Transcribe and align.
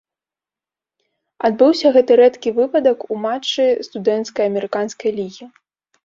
Адбыўся 1.49 1.91
гэты 1.97 2.15
рэдкі 2.21 2.53
выпадак 2.59 3.05
у 3.15 3.17
матчы 3.25 3.65
студэнцкай 3.89 4.49
амерыканскай 4.51 5.11
лігі. 5.19 5.45